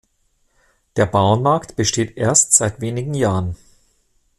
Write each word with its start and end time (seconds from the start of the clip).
Der 0.95 1.05
Bauernmarkt 1.05 1.75
besteht 1.75 2.17
erst 2.17 2.53
seit 2.53 2.81
wenigen 2.81 3.13
Jahren. 3.13 3.55